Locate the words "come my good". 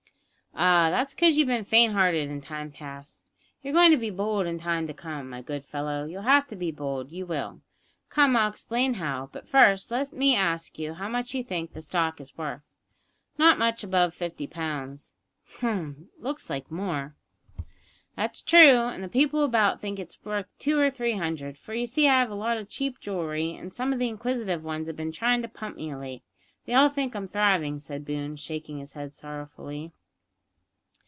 4.93-5.63